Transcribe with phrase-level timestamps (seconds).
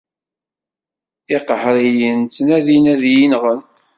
[1.35, 3.59] Iqehriyen ttnadin ad iyi-nɣen.